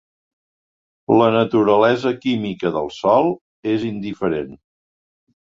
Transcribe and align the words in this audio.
La 1.21 1.27
naturalesa 1.35 2.13
química 2.23 2.73
del 2.79 2.91
sòl 2.97 3.31
és 3.75 3.87
indiferent. 3.93 4.59